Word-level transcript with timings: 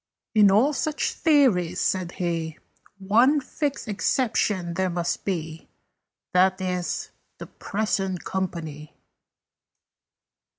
"In 0.33 0.49
all 0.49 0.73
such 0.73 1.13
theories," 1.13 1.79
said 1.79 2.13
he, 2.13 2.57
"One 2.97 3.39
fixed 3.39 3.87
exception 3.87 4.73
there 4.73 4.89
must 4.89 5.25
be. 5.25 5.69
That 6.33 6.59
is, 6.59 7.11
the 7.37 7.45
Present 7.45 8.23
Company." 8.25 8.95